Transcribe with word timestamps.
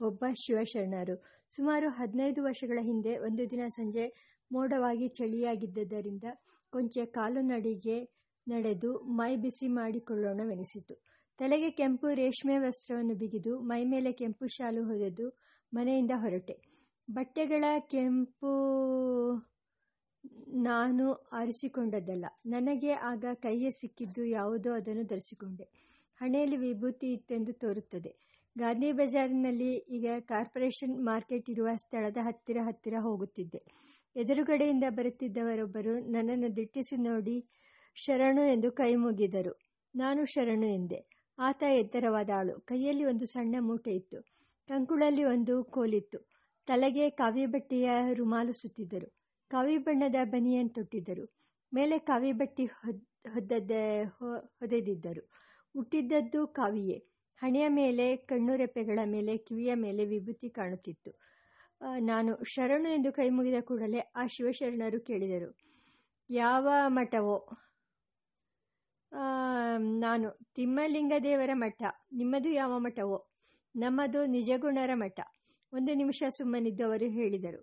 ಒಬ್ಬ 0.00 0.24
ಶಿವಶರಣರು. 0.46 1.16
ಸುಮಾರು 1.48 1.88
ಹದಿನೈದು 1.88 2.42
ವರ್ಷಗಳ 2.42 2.78
ಹಿಂದೆ 2.82 3.18
ಒಂದು 3.18 3.50
ದಿನ 3.50 3.60
ಸಂಜೆ 3.68 4.36
ಮೋಡವಾಗಿ 4.52 5.08
ಚಳಿಯಾಗಿದ್ದರಿಂದ 5.08 6.24
ಕೊಂಚ 6.72 6.98
ಕಾಲು 7.04 7.40
ನಡಿಗೆ 7.40 7.96
ನಡೆದು 8.48 8.98
ಮೈ 8.98 9.36
ಬಿಸಿ 9.36 9.68
ಮಾಡಿಕೊಳ್ಳೋಣವೆನಿಸಿತು. 9.68 10.94
ತಲೆಗೆ 11.38 11.70
ಕೆಂಪು 11.70 12.14
ರೇಷ್ಮೆ 12.14 12.58
ವಸ್ತ್ರವನ್ನು 12.58 13.14
ಬಿಗಿದು 13.14 13.60
ಮೈಮೇಲೆ 13.60 14.12
ಕೆಂಪು 14.12 14.46
ಶಾಲು 14.46 14.84
ಹೊದೆದು 14.84 15.38
ಮನೆಯಿಂದ 15.74 16.10
ಹೊರಟೆ. 16.14 16.56
ಬಟ್ಟೆಗಳ 17.10 17.64
ಕೆಂಪು 17.80 18.52
ನಾನು 20.62 21.12
ಆರಿಸಿಕೊಂಡದ್ದಲ್ಲ. 21.12 22.26
ನನಗೆ 22.46 22.92
ಆಗ 22.92 23.24
ಕೈಗೆ 23.34 23.70
ಸಿಕ್ಕಿದ್ದು 23.70 24.24
ಯಾವುದೋ 24.24 24.72
ಅದನ್ನು 24.72 25.02
ಧರಿಸಿಕೊಂಡೆ. 25.02 25.64
ಹಣೆಯಲ್ಲಿ 26.16 26.56
ವಿಭೂತಿ 26.56 27.12
ಇತ್ತೆಂದು 27.12 27.52
ತೋರುತ್ತದೆ. 27.52 28.30
ಗಾಂಧಿ 28.56 28.92
ಬಜಾರಿನಲ್ಲಿ 28.92 29.74
ಈಗ 29.74 30.06
ಕಾರ್ಪೊರೇಷನ್ 30.20 31.04
ಮಾರ್ಕೆಟ್ 31.04 31.50
ಇರುವ 31.50 31.68
ಸ್ಥಳದ 31.76 32.16
ಹತ್ತಿರ 32.22 32.58
ಹತ್ತಿರ 32.62 32.94
ಹೋಗುತ್ತಿದ್ದೆ 33.00 33.60
ಎದುರುಗಡೆಯಿಂದ 34.16 34.84
ಬರುತ್ತಿದ್ದವರೊಬ್ಬರು 34.88 35.98
ನನ್ನನ್ನು 36.10 36.56
ದಿಟ್ಟಿಸಿ 36.56 36.96
ನೋಡಿ 36.96 37.36
ಶರಣು 37.96 38.42
ಎಂದು 38.52 38.72
ಕೈ 38.72 38.94
ಮುಗಿದರು. 38.94 39.52
ನಾನು 39.94 40.24
ಶರಣು 40.24 40.66
ಎಂದೆ. 40.66 40.98
ಆತ 41.38 41.62
ಎತ್ತರವಾದ 41.62 42.30
ಆಳು. 42.30 42.60
ಕೈಯಲ್ಲಿ 42.60 43.04
ಒಂದು 43.04 43.26
ಸಣ್ಣ 43.26 43.54
ಮೂಟೆ 43.60 43.90
ಇತ್ತು. 43.90 44.18
ಕಂಕುಳಲ್ಲಿ 44.68 45.24
ಒಂದು 45.24 45.64
ಕೋಲಿತ್ತು. 45.64 46.18
ತಲೆಗೆ 46.66 47.10
ಕಾವಿ 47.10 47.46
ಬಟ್ಟೆಯ 47.46 47.90
ರುಮಾಲು 48.14 48.52
ಸುತ್ತಿದ್ದರು. 48.52 49.08
ಕಾವಿ 49.50 49.78
ಬಣ್ಣದ 49.78 50.14
ಬನಿಯನ್ 50.24 50.70
ತೊಟ್ಟಿದ್ದರು. 50.70 51.24
ಮೇಲೆ 51.72 51.98
ಕಾವಿ 51.98 52.32
ಬಟ್ಟಿ 52.32 52.64
ಹೊದ್ದದ್ದೇ 53.32 54.02
ಹೊದೆದಿದ್ದರು. 54.60 55.22
ಹುಟ್ಟಿದ್ದದ್ದು 55.74 56.46
ಕಾವಿಯೇ. 56.46 56.98
ಹಣೆಯ 57.40 57.66
ಮೇಲೆ, 57.68 58.06
ಕಣ್ಣುರೆಪ್ಪೆಗಳ 58.16 58.98
ಮೇಲೆ, 59.04 59.36
ಕಿವಿಯ 59.36 59.74
ಮೇಲೆ 59.74 60.04
ವಿಭೂತಿ 60.04 60.48
ಕಾಣುತ್ತಿತ್ತು. 60.50 61.12
ನಾನು 62.00 62.32
ಶರಣು 62.44 62.88
ಎಂದು 62.88 63.10
ಕೈ 63.12 63.28
ಮುಗಿದ 63.30 63.58
ಕೂಡಲೇ 63.60 64.00
ಆ 64.16 64.26
ಶಿವಶರಣರು 64.26 65.00
ಕೇಳಿದರು, 65.00 65.50
ಯಾವ 66.30 66.68
ಮಠವೋ? 66.88 67.38
ನಾನು 70.00 70.28
ತಿಮ್ಮಲಿಂಗದೇವರ 70.54 71.50
ಮಠ. 71.54 71.82
ನಿಮ್ಮದು 72.12 72.48
ಯಾವ 72.48 72.72
ಮಠವೋ? 72.78 73.18
ನಮ್ಮದು 73.74 74.20
ನಿಜಗುಣರ 74.26 74.90
ಮಠ. 74.94 75.18
ಒಂದು 75.72 75.94
ನಿಮಿಷ 75.94 76.22
ಸುಮ್ಮನಿದ್ದವರು 76.30 77.08
ಹೇಳಿದರು 77.10 77.60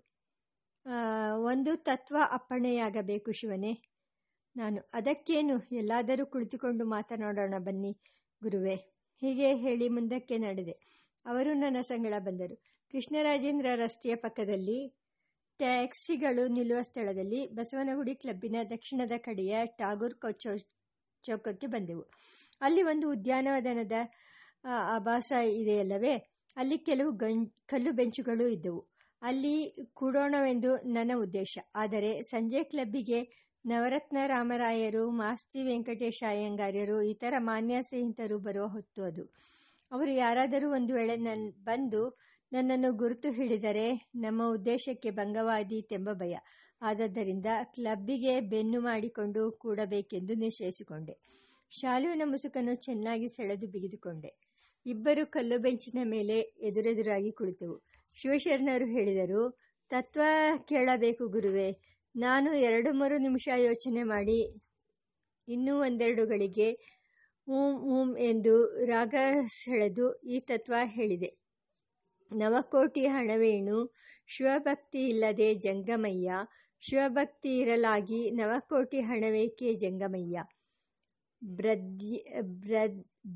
ಒಂದು 1.44 1.72
ತತ್ವ 1.76 2.16
ಅಪ್ಪಣೆಯಾಗಬೇಕು 2.32 3.30
ಶಿವನೇ. 3.32 3.72
ನಾನು 4.56 4.80
ಅದಕ್ಕೇನು? 4.94 5.56
ಎಲ್ಲಾದರೂ 5.72 6.26
ಕುಳಿತುಕೊಂಡು 6.26 6.84
ಮಾತನಾಡೋಣ 6.84 7.54
ಬನ್ನಿ 7.58 7.92
ಗುರುವೇ. 8.42 8.76
ಹೀಗೆ 9.20 9.54
ಹೇಳಿ 9.54 9.88
ಮುಂದಕ್ಕೆ 9.88 10.38
ನಡೆದೆ. 10.38 10.74
ಅವರು 11.26 11.54
ನನ್ನ 11.54 11.80
ಸಂಗಡ 11.80 12.14
ಬಂದರು. 12.18 12.56
ಕೃಷ್ಣರಾಜೇಂದ್ರ 12.92 13.66
ರಸ್ತೆಯ 13.74 14.14
ಪಕ್ಕದಲ್ಲಿ 14.14 14.78
ಟ್ಯಾಕ್ಸಿಗಳು 15.58 16.48
ನಿಲ್ಲುವ 16.48 16.82
ಸ್ಥಳದಲ್ಲಿ 16.82 17.40
ಬಸವನಗುಡಿ 17.48 18.14
ಕ್ಲಬ್ಬಿನ 18.14 18.56
ದಕ್ಷಿಣದ 18.70 19.12
ಕಡೆಯ 19.18 19.56
ಟಾಗೂರ್ 19.66 20.14
ಚೌ, 20.40 20.56
ಚೌಕಕ್ಕೆ 21.24 21.66
ಬಂದೆವು. 21.66 22.04
ಅಲ್ಲಿ 22.60 22.82
ಒಂದು 22.82 23.10
ಉದ್ಯಾನವನದ 23.10 23.92
ಆಭಾಸ 24.64 25.32
ಇದೆಯಲ್ಲವೇ? 25.52 26.14
ಅಲ್ಲಿ 26.56 26.78
ಕೆಲವು 26.78 27.10
ಗಂ 27.12 27.52
ಕಲ್ಲು 27.66 27.92
ಬೆಂಚುಗಳು 27.92 28.48
ಇದ್ದವು. 28.48 28.80
ಅಲ್ಲಿ 29.22 29.54
ಕೂಡೋಣವೆಂದು 29.94 30.76
ನನ್ನ 30.76 31.12
ಉದ್ದೇಶ. 31.16 31.58
ಆದರೆ 31.74 32.22
ಸಂಜೆ 32.22 32.64
ಕ್ಲಬ್ಬಿಗೆ 32.64 33.20
ನವರತ್ನ 33.68 34.16
ರಾಮರಾಯರು, 34.26 35.10
ಮಾಸ್ತಿ 35.10 35.62
ವೆಂಕಟೇಶ 35.62 36.24
ಅಯ್ಯಂಗಾರ್ಯರು, 36.28 37.02
ಇತರ 37.02 37.34
ಮಾನ್ಯ 37.38 37.82
ಸ್ನೇಹಿತರು 37.82 38.38
ಬರುವ 38.38 38.66
ಹೊತ್ತು 38.66 39.02
ಅದು. 39.02 39.24
ಅವರು 39.92 40.10
ಯಾರಾದರೂ 40.10 40.72
ಒಂದು 40.72 40.94
ವೇಳೆ 40.94 41.16
ನನ್ನ 41.16 41.50
ಬಂದು 41.62 42.18
ನನ್ನನ್ನು 42.52 42.92
ಗುರುತು 42.92 43.30
ಹಿಡಿದರೆ 43.30 44.10
ನಮ್ಮ 44.14 44.42
ಉದ್ದೇಶಕ್ಕೆ 44.52 45.10
ಭಂಗವಾದೀತೆಂಬ 45.10 46.12
ಭಯ. 46.12 46.36
ಆದದ್ದರಿಂದ 46.82 47.46
ಕ್ಲಬ್ಬಿಗೆ 47.64 48.40
ಬೆನ್ನು 48.40 48.80
ಮಾಡಿಕೊಂಡು 48.80 49.52
ಕೂಡಬೇಕೆಂದು 49.52 50.34
ನಿಶ್ಚಯಿಸಿಕೊಂಡೆ. 50.34 51.18
ಶಾಲುವಿನ 51.70 52.22
ಮುಸುಕನ್ನು 52.24 52.74
ಚೆನ್ನಾಗಿ 52.74 53.28
ಸೆಳೆದು 53.28 53.66
ಬಿಗಿದುಕೊಂಡೆ. 53.66 54.30
ಇಬ್ಬರು 54.86 55.30
ಕಲ್ಲು 55.30 55.58
ಬೆಂಚಿನ 55.58 55.98
ಮೇಲೆ 56.04 56.40
ಎದುರೆದುರಾಗಿ 56.40 57.32
ಕುಳಿತೆವು. 57.32 57.82
ಶಿವಶರಣರು 58.16 58.86
ಹೇಳಿದರು, 58.86 59.58
ತತ್ವ 59.88 60.20
ಕೇಳಬೇಕು 60.68 61.28
ಗುರುವೆ. 61.28 61.97
ನಾನು 62.18 62.54
ಎರಡು 62.54 62.92
ಮೂರು 62.92 63.16
ನಿಮಿಷ 63.18 63.48
ಯೋಚನೆ 63.56 64.02
ಮಾಡಿ. 64.02 64.38
ಇನ್ನೂ 65.48 65.80
ಒಂದೆರಡು 65.80 66.26
ಗಳಿಗೆ 66.26 66.68
ಹೂಂ 67.46 67.74
ಹೂಂ 67.78 68.08
ಎಂದು 68.18 68.54
ರಾಗ 68.84 69.14
ಸೆಳೆದು 69.46 70.06
ಈ 70.24 70.38
ತತ್ವ 70.40 70.74
ಹೇಳಿದೆ. 70.84 71.30
ನವಕೋಟಿ 72.30 73.06
ಹಣವೇಣು, 73.06 73.78
ಶಿವಭಕ್ತಿ 74.26 75.08
ಇಲ್ಲದೆ 75.08 75.54
ಜಂಗಮಯ್ಯ, 75.54 76.30
ಶಿವಭಕ್ತಿ 76.82 77.52
ಇರಲಾಗಿ 77.58 78.30
ನವಕೋಟಿ 78.30 79.00
ಹಣವೇಕೆ 79.00 79.74
ಜಂಗಮಯ್ಯ? 79.74 80.38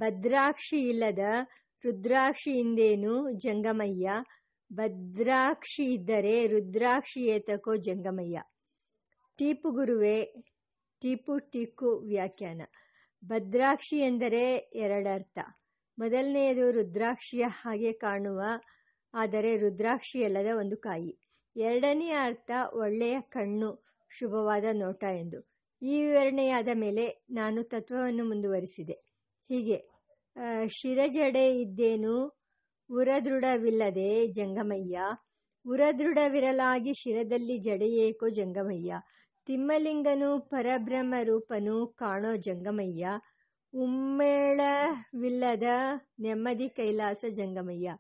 ಭದ್ರಾಕ್ಷಿ 0.00 0.80
ಇಲ್ಲದ 0.88 1.24
ರುದ್ರಾಕ್ಷಿಯಿಂದೇನು 1.84 3.14
ಜಂಗಮಯ್ಯ? 3.32 4.10
ಭದ್ರಾಕ್ಷಿ 4.70 5.84
ಇದ್ದರೆ 5.92 6.46
ರುದ್ರಾಕ್ಷಿ 6.46 7.22
ಏತಕೋ 7.26 7.74
ಜಂಗಮಯ್ಯ? 7.76 8.38
ಟೀಪು 9.42 9.70
ಗುರುವೆ 9.70 10.16
ಟೀಪು 11.00 11.38
ಟೀಕು 11.38 11.88
ವ್ಯಾಖ್ಯಾನ. 12.08 12.62
ಭದ್ರಾಕ್ಷಿ 13.24 13.96
ಎಂದರೆ 13.96 14.56
ಎರಡರ್ಥ. 14.56 15.38
ಮೊದಲನೆಯದು 15.98 16.70
ರುದ್ರಾಕ್ಷಿಯ 16.70 17.44
ಹಾಗೆ 17.48 17.92
ಕಾಣುವ, 17.92 18.40
ಆದರೆ 19.14 19.56
ರುದ್ರಾಕ್ಷಿಯಲ್ಲದ 19.56 20.46
ಒಂದು 20.58 20.76
ಕಾಯಿ. 20.76 21.18
ಎರಡನೆಯ 21.56 22.10
ಅರ್ಥ 22.10 22.50
ಒಳ್ಳೆಯ 22.74 23.20
ಕಣ್ಣು, 23.20 23.84
ಶುಭವಾದ 24.18 24.64
ನೋಟ 24.72 25.04
ಎಂದು. 25.04 25.40
ಈ 25.82 26.02
ವಿವರಣೆಯಾದ 26.02 26.68
ಮೇಲೆ 26.74 27.24
ನಾನು 27.30 27.62
ತತ್ವವನ್ನು 27.62 28.24
ಮುಂದುವರಿಸಿದೆ. 28.24 28.96
ಹೀಗೆ 29.48 29.78
ಶಿರಜಡೆ 30.68 31.60
ಇದ್ದೇನು? 31.60 32.14
ಉರದೃಢವಿಲ್ಲದೆ 32.90 34.26
ಜಂಗಮಯ್ಯ. 34.26 35.00
ಉರದೃಢವಿರಲಾಗಿ 35.66 36.94
ಶಿರದಲ್ಲಿ 36.94 37.58
ಜಡೆಯೇಕೋ 37.58 38.28
ಜಂಗಮಯ್ಯ. 38.28 38.92
ತಿಮ್ಮಲಿಂಗನು 39.46 40.40
ಪರಬ್ರಹ್ಮ 40.40 41.14
ರೂಪನು 41.22 41.86
ಕಾಣೋ 41.86 42.36
ಜಂಗಮಯ್ಯ. 42.36 43.06
ಉಮ್ಮೇಳವಿಲ್ಲದ 43.74 45.62
ನೆಮ್ಮದಿ 46.20 46.68
ಕೈಲಾಸ 46.68 47.24
ಜಂಗಮಯ್ಯ. 47.30 47.92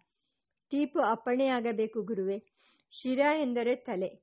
ತೀಪು 0.70 1.00
ಅಪ್ಪಣೆಯಾಗಬೇಕು 1.00 2.02
ಗುರುವೆ. 2.02 2.42
ಶಿರ 2.90 3.18
ಎಂದರೆ 3.18 3.74
ತಲೆ, 3.74 4.22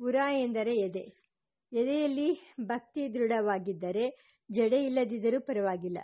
ಉರ 0.00 0.14
ಎಂದರೆ 0.32 0.76
ಎದೆ. 0.76 1.26
ಎದೆಯಲ್ಲಿ 1.72 2.54
ಭಕ್ತಿ 2.60 3.14
ದೃಢವಾಗಿದ್ದರೆ 3.14 4.04
ಜಡೆ 4.52 4.84
ಇಲ್ಲದಿದ್ದರೂ 4.84 5.40
ಪರವಾಗಿಲ್ಲ. 5.40 5.98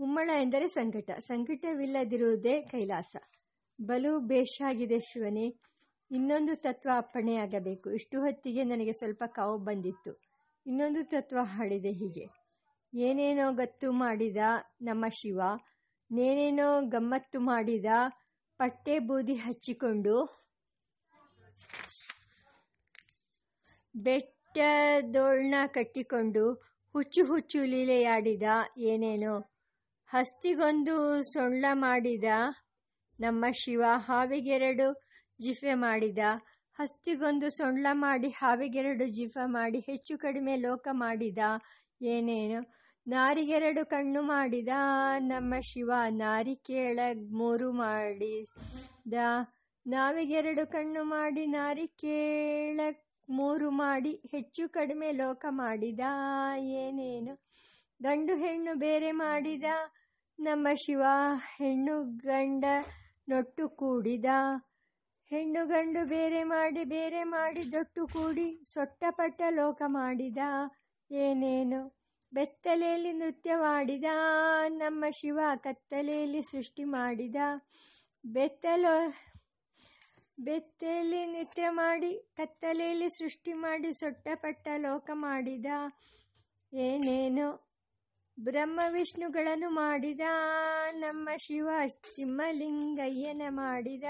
ಉಮ್ಮಳ 0.00 0.30
ಎಂದರೆ 0.42 0.68
ಸಂಕಟ, 0.68 1.10
ಸಂಕಟವಿಲ್ಲದಿರುವುದೇ 1.10 2.62
ಕೈಲಾಸ. 2.62 3.16
ಬಲು 3.80 4.20
ಬೇಷಾಗಿದೆ 4.20 4.98
ಶಿವನೇ. 5.00 5.56
ಇನ್ನೊಂದು 6.10 6.56
ತತ್ವ 6.56 6.90
ಅಪ್ಪಣೆಯಾಗಬೇಕು 6.96 7.90
ಇಷ್ಟು 7.90 8.20
ಹೊತ್ತಿಗೆ 8.20 8.64
ನನಗೆ 8.64 8.92
ಸ್ವಲ್ಪ 8.92 9.24
ಕಾವು 9.26 9.58
ಬಂದಿತ್ತು. 9.58 10.20
ಇನ್ನೊಂದು 10.66 11.04
ತತ್ವ 11.04 11.38
ಹಾಡಿದೆ 11.42 11.92
ಹೀಗೆ. 11.92 12.26
ಏನೇನೋ 12.94 13.52
ಗತ್ತು 13.52 13.92
ಮಾಡಿದ 13.92 14.36
ನಮ್ಮ 14.82 15.08
ಶಿವ, 15.08 15.40
ನೇನೇನೋ 16.10 16.80
ಗಮ್ಮತ್ತು 16.80 17.40
ಮಾಡಿದ 17.40 17.86
ಪಟ್ಟೆ 18.58 18.98
ಬೂದಿ 18.98 19.34
ಹಚ್ಚಿಕೊಂಡು 19.34 20.38
ಬೆಟ್ಟದೋಳ್ನ 23.96 25.54
ಕಟ್ಟಿಕೊಂಡು 25.66 26.54
ಹುಚ್ಚು 26.92 27.24
ಹುಚ್ಚು 27.24 27.64
ಲೀಲೆಯಾಡಿದ 27.64 28.42
ಏನೇನೋ. 28.78 29.50
ಹಸ್ತಿಗೊಂದು 30.06 31.22
ಸೊಳ್ಳ 31.22 31.64
ಮಾಡಿದ 31.72 32.24
ನಮ್ಮ 33.20 33.44
ಶಿವ, 33.52 33.82
ಹಾವಿಗೆರಡು 33.96 35.07
ಜಿಫೆ 35.40 35.74
ಮಾಡಿದ. 35.74 36.18
ಹಸ್ತಿಗೊಂದು 36.78 37.50
ಸೊಂಡ್ಲ 37.50 37.86
ಮಾಡಿ 37.92 38.28
ಹಾವಿಗೆರಡು 38.28 39.06
ಜಿಫ 39.08 39.38
ಮಾಡಿ 39.44 39.78
ಹೆಚ್ಚು 39.78 40.18
ಕಡಿಮೆ 40.18 40.56
ಲೋಕ 40.56 40.88
ಮಾಡಿದ. 40.90 41.38
ಏನೇನು? 42.02 42.74
ನಾರಿಗೆರಡು 43.06 43.86
ಕಣ್ಣು 43.86 44.22
ಮಾಡಿದ. 44.22 44.68
ನಮ್ಮ 45.18 45.54
ಶಿವ 45.60 45.92
ನಾರಿ 46.08 46.56
ಕೇಳಗ್ 46.56 47.32
ಮೂರು 47.32 47.72
ಮಾಡಿದ. 47.72 49.14
ನಾವಿಗೆರಡು 49.86 50.70
ಕಣ್ಣು 50.70 51.04
ಮಾಡಿ 51.04 51.46
ನಾರಿ 51.46 51.86
ಕೇಳಕ್ 51.86 53.04
ಮೂರು 53.30 53.70
ಮಾಡಿ 53.70 54.22
ಹೆಚ್ಚು 54.32 54.68
ಕಡಿಮೆ 54.68 55.12
ಲೋಕ 55.12 55.46
ಮಾಡಿದ. 55.48 56.00
ಏನೇನು? 56.58 57.34
ಗಂಡು 58.02 58.34
ಹೆಣ್ಣು 58.34 58.74
ಬೇರೆ 58.74 59.12
ಮಾಡಿದ. 59.12 59.64
ನಮ್ಮ 60.38 60.68
ಶಿವ 60.84 61.02
ಹೆಣ್ಣು 61.56 62.02
ಗಂಡ 62.02 62.64
ನೊಟ್ಟು 63.28 63.68
ಕೂಡಿದ. 63.68 64.24
ಹೆಣ್ಣು 65.30 65.66
ಗಂಡು 65.66 66.08
ಬೇರೆ 66.08 66.44
ಮಾಡಿ 66.44 66.84
ಬೇರೆ 66.84 67.24
ಮಾಡಿ 67.24 67.72
ದೊಟ್ಟು 67.72 68.06
ಕೂಡಿ 68.06 68.60
ಸೊಟ್ಟಪಟ್ಟ 68.64 69.42
ಲೋಕ 69.50 69.82
ಮಾಡಿದ. 69.86 70.38
ಏನೇನು? 71.10 71.98
ಬೆತ್ತಲೆಯಲ್ಲಿ 72.32 73.12
ನೃತ್ಯವಾಡಿದ 73.12 74.04
ನಮ್ಮ 74.68 75.04
ಶಿವ 75.10 75.40
ಕತ್ತಲೆಯಲ್ಲಿ 75.56 76.42
ಸೃಷ್ಟಿ 76.42 76.84
ಮಾಡಿದ. 76.84 77.36
ಬೆತ್ತಲ, 78.24 78.86
ಬೆತ್ತಲೆಯಲ್ಲಿ 80.38 81.26
ನೃತ್ಯ 81.26 81.68
ಮಾಡಿ 81.68 82.34
ಕತ್ತಲೆಯಲ್ಲಿ 82.36 83.08
ಸೃಷ್ಟಿ 83.10 83.52
ಮಾಡಿ 83.52 83.92
ಸೊಟ್ಟಪಟ್ಟ 83.92 84.68
ಲೋಕ 84.76 85.10
ಮಾಡಿದ. 85.12 85.66
ಏನೇನು? 86.72 87.68
ಬ್ರಹ್ಮ 88.40 88.80
ವಿಷ್ಣುಗಳನ್ನು 88.88 89.70
ಮಾಡಿದ. 89.70 90.20
ನಮ್ಮ 90.90 91.28
ಶಿವ 91.36 91.68
ತಿಮ್ಮಲಿಂಗಯ್ಯನ 92.16 93.42
ಮಾಡಿದ. 93.48 94.04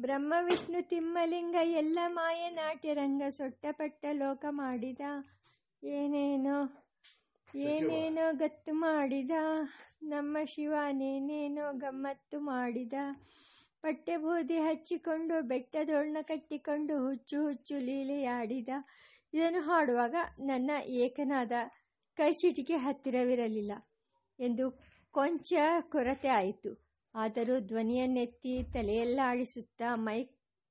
ಬ್ರಹ್ಮ, 0.00 0.34
ವಿಷ್ಣು, 0.44 0.88
ತಿಮ್ಮಲಿಂಗ, 0.88 1.54
ಎಲ್ಲ 1.62 1.98
ಮಾಯ 2.06 2.50
ನಾಟ್ಯರಂಗ 2.50 3.22
ಸೊಟ್ಟಪಟ್ಟ 3.28 4.06
ಲೋಕ 4.12 4.44
ಮಾಡಿದ. 4.48 5.00
ಏನೇನೋ 5.84 6.86
ಏನೇನೋ 7.56 8.32
ಗತ್ತು 8.32 8.72
ಮಾಡಿದ. 8.72 9.30
ನಮ್ಮ 10.02 10.36
ಶಿವನೇನೇನೋ 10.44 11.72
ಗಮ್ಮತ್ತು 11.72 12.40
ಮಾಡಿದ. 12.40 12.92
ಬೂದಿ 14.16 14.58
ಹಚ್ಚಿಕೊಂಡು 14.58 15.42
ಬೆಟ್ಟದೊಣ್ಣ 15.42 16.16
ಕಟ್ಟಿಕೊಂಡು, 16.22 17.08
ಹುಚ್ಚು 17.08 17.42
ಹುಚ್ಚು 17.42 17.78
ಲೀಲೆಯಾಡಿದ. 17.78 18.68
ಇದನ್ನು 19.34 19.60
ಹಾಡುವಾಗ 19.60 20.14
ನನ್ನ 20.40 20.70
ಏಕನಾದ 20.86 21.52
ಕೈಚೀಟಿಗೆ 22.16 22.76
ಹತ್ತಿರವಿರಲಿಲ್ಲ 22.76 23.72
ಎಂದು 24.40 24.70
ಕೊಂಚ 25.10 25.52
ಕೊರತೆ 25.80 26.28
ಆಯಿತು. 26.28 26.87
ಆದರೂ 27.14 27.60
ಧ್ವನಿಯನ್ನೆತ್ತಿ 27.60 28.62
ತಲೆಯಲ್ಲಾಡಿಸುತ್ತಾ, 28.62 29.94
ಮೈ 29.94 30.24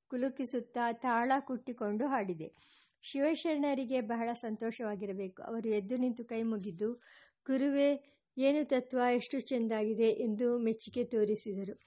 ಕುಲುಕಿಸುತ್ತಾ 0.07 0.91
ತಾಳ 0.91 1.31
ಕುಟ್ಟಿಕೊಂಡು 1.39 2.07
ಹಾಡಿದೆ. 2.07 2.53
ಶಿವಶರಣರಿಗೆ 3.01 4.01
ಬಹಳ 4.01 4.29
ಸಂತೋಷವಾಗಿರಬೇಕು. 4.33 5.41
ಅವರು 5.41 5.69
ಎದ್ದು 5.69 5.97
ನಿಂತು 5.97 6.25
ಕೈ 6.25 6.43
ಮುಗಿದು, 6.43 6.93
ಗುರುವೇ, 7.47 8.17
ಏನು 8.37 8.69
ತತ್ವ? 8.69 8.99
ಎಷ್ಟು 9.15 9.39
ಚೆಂದಾಗಿದೆ? 9.39 10.09
ಎಂದು 10.09 10.57
ಮೆಚ್ಚುಗೆ 10.57 11.03
ತೋರಿಸಿದರು. 11.03 11.79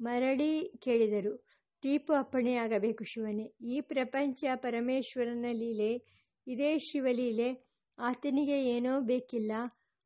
ಮರಳಿ 0.00 0.72
ಕೇಳಿದರು, 0.78 1.46
ದೀಪು 1.82 2.12
ಅಪ್ಪಣೆಯಾಗಬೇಕು 2.12 3.04
ಶಿವನೇ. 3.04 3.54
ಈ 3.60 3.80
ಪ್ರಪಂಚ 3.80 4.44
ಪರಮೇಶ್ವರನ 4.54 5.46
ಲೀಲೆ, 5.52 6.02
ಇದೇ 6.46 6.78
ಶಿವಲೀಲೆ. 6.78 7.66
ಆತನಿಗೆ 7.98 8.64
ಏನೋ 8.64 9.00
ಬೇಕಿಲ್ಲ. 9.00 9.52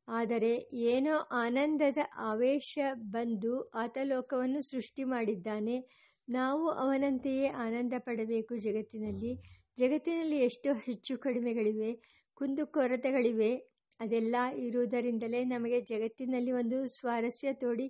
ಆದರೆ 0.07 0.69
ಏನೋ 0.73 1.15
ಆನಂದದ 1.31 1.97
ಆವೇಶ 2.17 2.79
ಬಂದು 2.95 3.69
ಆತ 3.73 3.97
ಲೋಕವನ್ನು 4.03 4.61
ಸೃಷ್ಟಿ 4.61 5.03
ಮಾಡಿದ್ದಾನೆ. 5.03 5.77
ನಾವು 6.29 6.69
ಅವನಂತೆಯೇ 6.69 7.47
ಆನಂದ 7.47 7.93
ಪಡಬೇಕು 7.97 8.57
ಜಗತ್ತಿನಲ್ಲಿ. 8.57 9.33
ಜಗತ್ತಿನಲ್ಲಿ 9.77 10.39
ಎಷ್ಟೋ 10.39 10.73
ಹೆಚ್ಚು 10.73 11.17
ಕಡಿಮೆಗಳಿವೆ 11.17 11.91
ಕುಂದುಕೊರತೆಗಳಿವೆ 12.33 13.51
ಅದೆಲ್ಲ 13.99 14.35
ಇರುವುದರಿಂದಲೇ 14.57 15.43
ನಮಗೆ 15.43 15.81
ಜಗತ್ತಿನಲ್ಲಿ 15.81 16.51
ಒಂದು 16.51 16.87
ಸ್ವಾರಸ್ಯ 16.87 17.53
ತೋಡಿ 17.53 17.87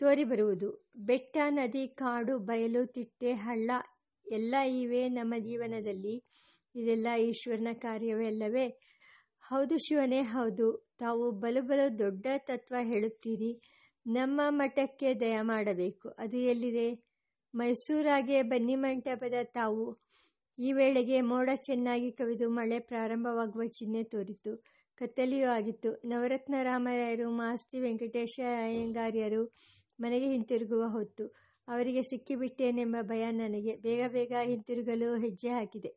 ತೋರಿ 0.00 0.24
ಬರುವುದು 0.24 0.92
ಬೆಟ್ಟ, 0.96 1.36
ನದಿ, 1.48 1.88
ಕಾಡು, 1.88 2.38
ಬಯಲು, 2.38 2.86
ತಿಟ್ಟೆ, 2.86 3.32
ಹಳ್ಳ 3.32 3.70
ಎಲ್ಲ 4.26 4.54
ಇವೆ 4.80 5.08
ನಮ್ಮ 5.08 5.34
ಜೀವನದಲ್ಲಿ. 5.38 6.24
ಇದೆಲ್ಲ 6.74 7.06
ಈಶ್ವರನ 7.18 7.68
ಕಾರ್ಯವೇ 7.72 8.66
ಹೌದು 9.48 9.78
ಶಿವನೇ, 9.78 10.22
ಹೌದು. 10.22 10.88
ತಾವು 10.98 11.30
ಬಲು 11.30 11.62
ಬಲು 11.62 11.98
ದೊಡ್ಡ 11.98 12.26
ತತ್ವ 12.38 12.74
ಹೇಳುತ್ತೀರಿ. 12.82 13.60
ನಮ್ಮ 14.06 14.40
ಮಠಕ್ಕೆ 14.48 15.14
ದಯ 15.14 15.40
ಮಾಡಬೇಕು. 15.40 16.08
ಅದು 16.08 16.36
ಎಲ್ಲಿದೆ? 16.36 17.04
ಮೈಸೂರಾಗೆ 17.54 18.42
ಬನ್ನಿ 18.42 18.76
ಮಂಟಪದ 18.76 19.34
ತಾವು. 19.42 20.00
ಈ 20.58 20.72
ವೇಳೆಗೆ 20.72 21.20
ಮೋಡ 21.20 21.50
ಚೆನ್ನಾಗಿ 21.56 22.12
ಕವಿದು 22.12 22.48
ಮಳೆ 22.48 22.78
ಪ್ರಾರಂಭವಾಗುವ 22.80 23.64
ಚಿಹ್ನೆ 23.66 24.02
ತೋರಿತು. 24.02 24.64
ಕತ್ತಲೆಯೂ 24.94 25.48
ಆಗಿತ್ತು. 25.48 26.02
ನವರತ್ನ 26.04 26.54
ರಾಮರಾಯರು 26.62 27.30
ಮಾಸ್ತಿ 27.30 27.80
ವೆಂಕಟೇಶ 27.80 28.40
ಅಯ್ಯಂಗಾರ್ಯರು 28.64 29.54
ಮನೆಗೆ 30.00 30.26
ಹಿಂತಿರುಗುವ 30.26 30.84
ಹೊತ್ತು 30.88 31.26
ಅವರಿಗೆ 31.68 32.02
ಸಿಕ್ಕಿಬಿಟ್ಟೇನೆಂಬ 32.02 32.96
ಭಯ 33.02 33.30
ನನಗೆ. 33.30 33.76
ಬೇಗ 33.76 34.10
ಬೇಗ 34.12 34.32
ಹಿಂತಿರುಗಲು 34.44 35.16
ಹೆಜ್ಜೆ 35.16 35.48
ಹಾಕಿದೆ. 35.48 35.90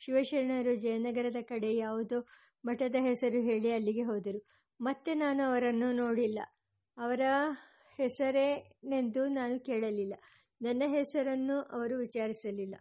ಶಿವಶರಣರು 0.00 0.74
ಜಯನಗರದ 0.74 1.36
ಕಡೆ 1.42 1.76
ಯಾವುದೋ 1.76 2.26
ಮಠದ 2.66 2.94
ಹೆಸರು 3.00 3.40
ಹೇಳಿ 3.40 3.72
ಅಲ್ಲಿಗೆ 3.72 4.02
ಹೋದರು. 4.02 4.46
ಮತ್ತೆ 4.80 5.14
ನಾನು 5.14 5.42
ಅವರನ್ನು 5.42 5.92
ನೋಡಿಲ್ಲ. 5.92 6.38
ಅವರ 6.96 7.20
ಹೆಸರೇನೆಂದು 7.96 9.26
ನಾನು 9.26 9.60
ಕೇಳಲಿಲ್ಲ. 9.60 10.14
ನನ್ನ 10.62 10.82
ಹೆಸರನ್ನು 10.86 11.60
ಅವರು 11.60 11.98
ವಿಚಾರಿಸಲಿಲ್ಲ. 11.98 12.72